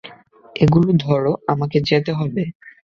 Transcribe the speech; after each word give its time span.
এগুলো 0.55 0.89
ধর, 0.97 1.23
আমাকে 1.47 1.77
যেতে 1.89 2.11
হবে। 2.13 2.43